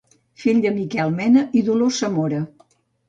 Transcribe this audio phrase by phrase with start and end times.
[0.43, 2.41] Fill de Miquel Mena i Dolors Zamora.